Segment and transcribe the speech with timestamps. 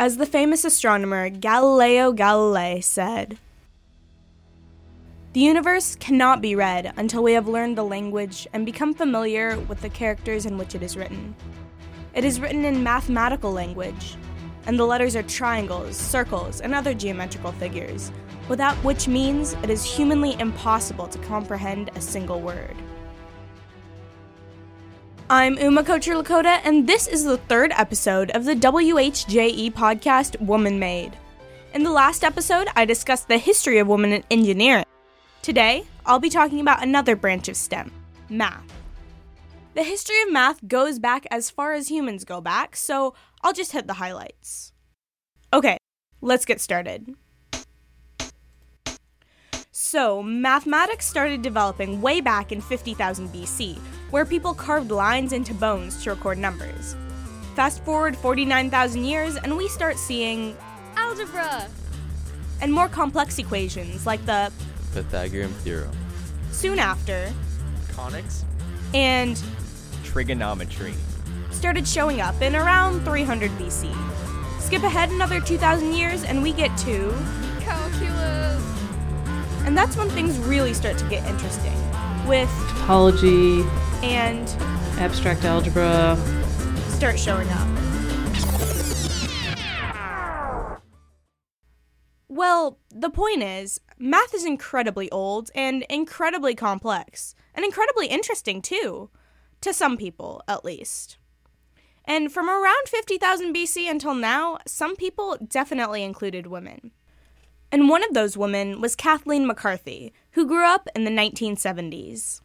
[0.00, 3.36] As the famous astronomer Galileo Galilei said,
[5.32, 9.80] the universe cannot be read until we have learned the language and become familiar with
[9.80, 11.34] the characters in which it is written.
[12.14, 14.14] It is written in mathematical language,
[14.66, 18.12] and the letters are triangles, circles, and other geometrical figures,
[18.48, 22.76] without which means it is humanly impossible to comprehend a single word.
[25.30, 31.12] I'm Uma Kocherlakota, and this is the third episode of the WHJE podcast WomanMade.
[31.74, 34.86] In the last episode, I discussed the history of women in engineering.
[35.42, 37.92] Today, I'll be talking about another branch of STEM
[38.30, 38.72] math.
[39.74, 43.72] The history of math goes back as far as humans go back, so I'll just
[43.72, 44.72] hit the highlights.
[45.52, 45.76] Okay,
[46.22, 47.14] let's get started.
[49.72, 53.78] So, mathematics started developing way back in 50,000 BC,
[54.10, 56.96] where people carved lines into bones to record numbers.
[57.54, 60.56] Fast forward 49,000 years, and we start seeing
[60.96, 61.66] algebra
[62.60, 64.52] and more complex equations like the
[64.94, 65.90] Pythagorean theorem.
[66.52, 67.32] soon after
[67.92, 68.44] conics,
[68.94, 69.42] and
[70.04, 70.94] trigonometry.
[71.50, 73.92] started showing up in around 300 BC.
[74.60, 77.14] Skip ahead another 2,000 years, and we get to.
[77.60, 78.62] calculus
[79.64, 81.74] And that's when things really start to get interesting.
[82.28, 83.64] With topology,
[84.02, 84.46] and
[85.00, 86.14] abstract algebra.
[86.90, 87.66] start showing up.
[92.28, 99.08] Well, the point is, math is incredibly old and incredibly complex, and incredibly interesting too,
[99.62, 101.16] to some people at least.
[102.04, 106.90] And from around 50,000 BC until now, some people definitely included women.
[107.70, 112.42] And one of those women was Kathleen McCarthy, who grew up in the 1970s.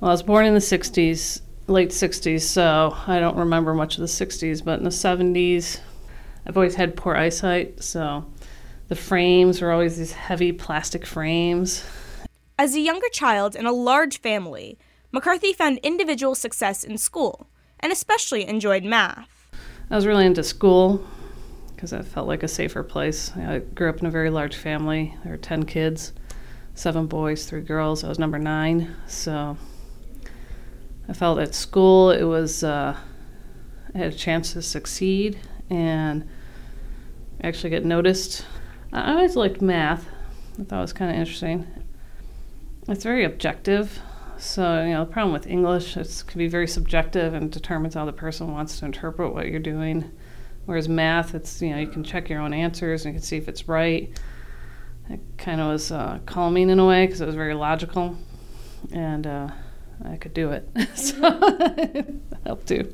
[0.00, 4.02] Well, I was born in the 60s, late 60s, so I don't remember much of
[4.02, 5.80] the 60s, but in the 70s,
[6.46, 8.30] I've always had poor eyesight, so
[8.88, 11.86] the frames were always these heavy plastic frames.
[12.58, 14.78] As a younger child in a large family,
[15.10, 17.46] McCarthy found individual success in school
[17.80, 19.48] and especially enjoyed math.
[19.90, 21.02] I was really into school
[21.74, 23.34] because it felt like a safer place.
[23.34, 25.16] I grew up in a very large family.
[25.22, 26.12] There were 10 kids,
[26.76, 28.04] seven boys, three girls.
[28.04, 29.56] I was number nine, so
[31.08, 32.94] I felt at school it was, uh,
[33.94, 36.28] I had a chance to succeed and
[37.42, 38.44] actually get noticed.
[38.92, 40.06] I always liked math.
[40.60, 41.66] I thought it was kind of interesting.
[42.88, 43.98] It's very objective.
[44.38, 48.04] So, you know, the problem with English, it can be very subjective and determines how
[48.04, 50.10] the person wants to interpret what you're doing.
[50.66, 53.38] Whereas math, it's, you know, you can check your own answers and you can see
[53.38, 54.12] if it's right.
[55.08, 58.16] It kind of was uh, calming in a way because it was very logical.
[58.92, 59.48] And uh,
[60.04, 60.68] I could do it.
[60.94, 62.92] so it helped too.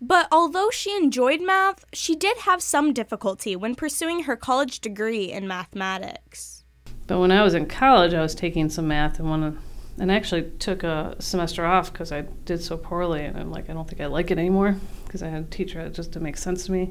[0.00, 5.30] But although she enjoyed math, she did have some difficulty when pursuing her college degree
[5.30, 6.64] in mathematics.
[7.06, 9.58] But when I was in college, I was taking some math and one of,
[10.00, 13.68] and I actually took a semester off because I did so poorly, and I'm like,
[13.68, 16.22] I don't think I like it anymore because I had a teacher that just didn't
[16.22, 16.90] make sense to me.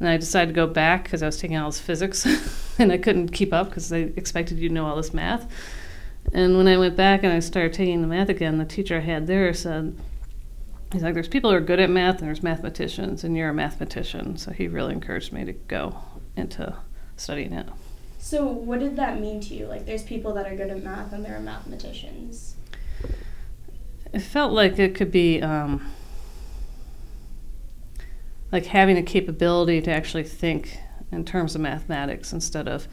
[0.00, 2.26] And I decided to go back because I was taking all this physics,
[2.80, 5.48] and I couldn't keep up because they expected you to know all this math.
[6.32, 9.00] And when I went back and I started taking the math again, the teacher I
[9.02, 9.96] had there said,
[10.92, 13.54] he's like, there's people who are good at math and there's mathematicians, and you're a
[13.54, 14.36] mathematician.
[14.36, 15.96] So he really encouraged me to go
[16.36, 16.74] into
[17.16, 17.68] studying it.
[18.18, 19.66] So, what did that mean to you?
[19.66, 22.56] Like, there's people that are good at math and there are mathematicians.
[24.12, 25.86] It felt like it could be um,
[28.50, 30.78] like having a capability to actually think
[31.12, 32.88] in terms of mathematics instead of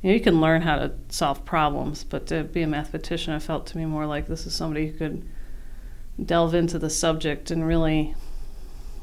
[0.00, 3.38] you know you can learn how to solve problems, but to be a mathematician, I
[3.38, 5.28] felt to me more like this is somebody who could
[6.24, 8.14] delve into the subject and really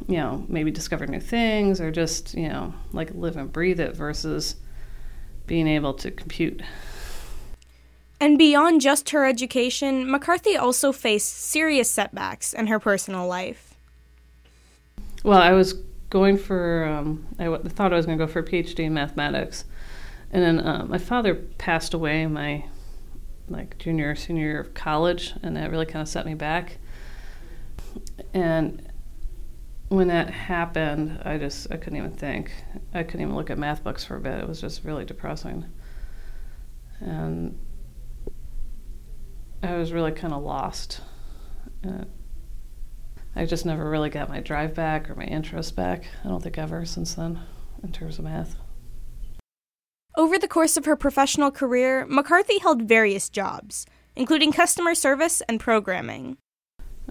[0.07, 3.95] you know maybe discover new things or just you know like live and breathe it
[3.95, 4.55] versus
[5.49, 6.61] being able to compute
[8.21, 13.73] And beyond just her education, McCarthy also faced serious setbacks in her personal life.
[15.23, 15.73] Well, I was
[16.09, 18.93] going for, um, I w- thought I was going to go for a PhD in
[18.93, 19.65] mathematics.
[20.31, 22.65] And then uh, my father passed away my
[23.47, 26.77] like junior or senior year of college, and that really kind of set me back.
[28.33, 28.88] And
[29.89, 32.51] when that happened, I just I couldn't even think.
[32.93, 34.39] I couldn't even look at math books for a bit.
[34.39, 35.65] It was just really depressing.
[36.99, 37.59] And
[39.63, 41.01] I was really kind of lost.
[41.85, 42.05] Uh,
[43.35, 46.05] I just never really got my drive back or my interest back.
[46.23, 47.39] I don't think ever since then
[47.83, 48.55] in terms of math.
[50.15, 55.59] Over the course of her professional career, McCarthy held various jobs, including customer service and
[55.59, 56.37] programming.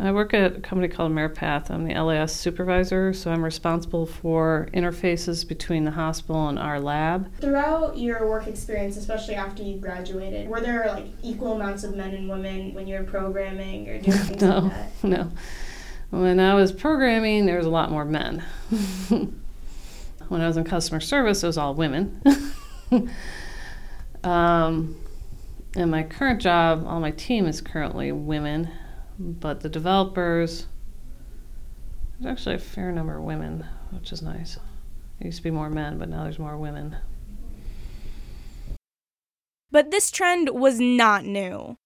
[0.00, 1.71] I work at a company called AmeriPath.
[1.71, 7.35] I'm the LAS supervisor, so I'm responsible for interfaces between the hospital and our lab.
[7.41, 12.15] Throughout your work experience, especially after you graduated, were there like equal amounts of men
[12.15, 15.09] and women when you were programming or doing things no, like that?
[15.09, 15.33] no.
[16.11, 18.45] When I was programming, there was a lot more men.
[20.29, 22.23] when I was in customer service, it was all women.
[24.25, 24.97] um,
[25.75, 28.71] in my current job, all my team is currently women,
[29.19, 30.67] but the developers,
[32.20, 34.59] there's actually a fair number of women, which is nice.
[35.19, 36.97] There used to be more men, but now there's more women.
[39.70, 41.76] But this trend was not new.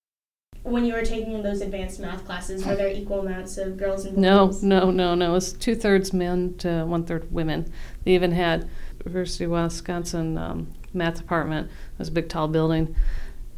[0.63, 4.17] When you were taking those advanced math classes, were there equal amounts of girls and
[4.17, 4.63] No, boys?
[4.63, 5.31] no, no, no.
[5.31, 7.73] It was two thirds men to one third women.
[8.05, 8.69] They even had
[9.05, 11.69] University of Wisconsin um, math department.
[11.69, 12.95] It was a big, tall building.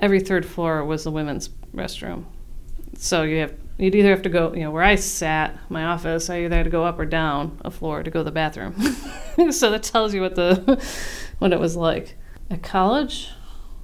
[0.00, 2.24] Every third floor was the women's restroom.
[2.96, 6.30] So you have you'd either have to go, you know, where I sat, my office,
[6.30, 8.74] I either had to go up or down a floor to go to the bathroom.
[9.50, 10.82] so that tells you what the
[11.38, 12.16] what it was like.
[12.50, 13.30] At college,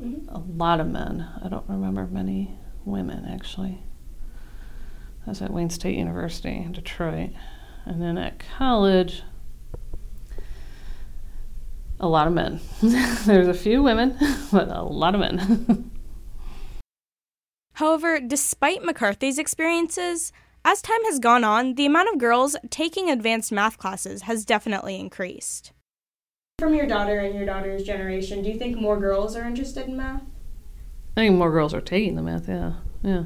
[0.03, 0.29] Mhm.
[0.35, 1.27] a lot of men.
[1.45, 2.55] I don't remember many
[2.85, 3.83] women actually.
[5.27, 7.31] I was at Wayne State University in Detroit.
[7.85, 9.23] And then at college,
[11.99, 12.61] a lot of men.
[12.83, 14.17] There's a few women,
[14.51, 15.90] but a lot of men.
[17.81, 20.35] However, despite McCarthy's experiences,
[20.67, 25.00] as time has gone on, the amount of girls taking advanced math classes has definitely
[25.00, 25.73] increased.
[26.59, 29.97] From your daughter and your daughter's generation, do you think more girls are interested in
[29.97, 30.21] math?
[31.17, 32.75] I think more girls are taking the math, yeah.
[33.03, 33.25] Yeah.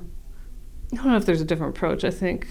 [0.92, 2.04] I don't know if there's a different approach.
[2.04, 2.46] I think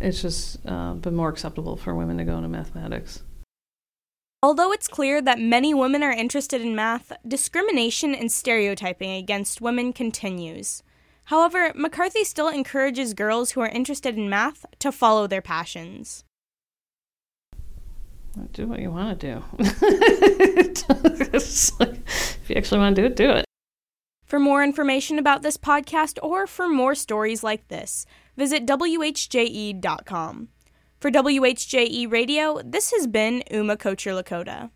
[0.00, 3.22] it's just uh, been more acceptable for women to go into mathematics.
[4.42, 9.92] Although it's clear that many women are interested in math, discrimination and stereotyping against women
[9.92, 10.82] continues.
[11.24, 16.24] However, McCarthy still encourages girls who are interested in math to follow their passions.
[18.52, 19.44] Do what you want to do.
[21.80, 23.44] Like, if you actually want to do it, do it.
[24.24, 30.48] For more information about this podcast or for more stories like this, visit WHJE.com.
[30.98, 34.70] For WHJE Radio, this has been Uma Kocherlakota.